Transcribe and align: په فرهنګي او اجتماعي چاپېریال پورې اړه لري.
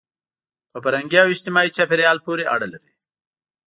په 0.71 0.77
فرهنګي 0.83 1.17
او 1.21 1.27
اجتماعي 1.33 1.69
چاپېریال 1.77 2.17
پورې 2.25 2.43
اړه 2.53 2.67
لري. 2.73 2.93